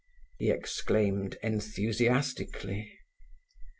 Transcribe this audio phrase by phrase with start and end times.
[0.39, 2.91] _"he exclaimed enthusiastically.